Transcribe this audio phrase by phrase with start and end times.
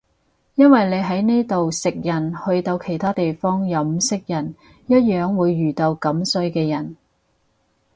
[0.55, 4.55] 因為你喺呢度食人去到其他地方又唔識人
[4.87, 6.95] 一樣會遇到咁衰嘅人